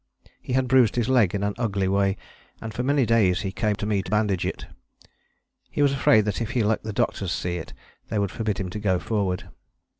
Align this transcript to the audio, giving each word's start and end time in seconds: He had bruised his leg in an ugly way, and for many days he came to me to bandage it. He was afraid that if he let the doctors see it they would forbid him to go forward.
He 0.41 0.53
had 0.53 0.67
bruised 0.67 0.95
his 0.95 1.09
leg 1.09 1.35
in 1.35 1.43
an 1.43 1.53
ugly 1.59 1.87
way, 1.87 2.17
and 2.59 2.73
for 2.73 2.81
many 2.81 3.05
days 3.05 3.41
he 3.41 3.51
came 3.51 3.75
to 3.75 3.85
me 3.85 4.01
to 4.01 4.09
bandage 4.09 4.47
it. 4.47 4.65
He 5.69 5.83
was 5.83 5.93
afraid 5.93 6.25
that 6.25 6.41
if 6.41 6.49
he 6.57 6.63
let 6.63 6.81
the 6.81 6.91
doctors 6.91 7.31
see 7.31 7.57
it 7.57 7.71
they 8.09 8.17
would 8.17 8.31
forbid 8.31 8.57
him 8.57 8.71
to 8.71 8.79
go 8.79 8.97
forward. 8.97 9.49